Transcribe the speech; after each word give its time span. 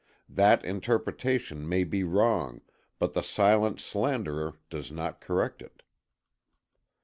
That 0.27 0.65
interpretation 0.65 1.69
may 1.69 1.83
be 1.83 2.03
wrong, 2.03 2.61
but 2.97 3.13
the 3.13 3.21
silent 3.21 3.79
slanderer 3.79 4.53
does 4.71 4.91
not 4.91 5.21
correct 5.21 5.61
it. 5.61 5.83